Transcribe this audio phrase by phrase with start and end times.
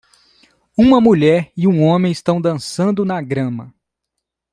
[0.75, 3.71] Uma mulher e um homem estão dançando na grama.